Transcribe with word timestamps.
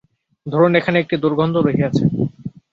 ধরুন 0.45 0.71
এখানে 0.75 0.97
একটি 0.99 1.15
দুর্গন্ধ 1.17 1.55
রহিয়াছে। 1.57 2.03